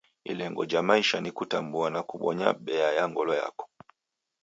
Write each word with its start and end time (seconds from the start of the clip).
Ilengo 0.23 0.65
ja 0.65 0.81
maisha 0.81 1.21
ni 1.21 1.31
kutambua 1.31 1.89
na 1.89 2.03
kubonya 2.03 2.53
bea 2.53 2.91
ya 2.93 3.09
ngolo 3.09 3.35
yako. 3.35 3.69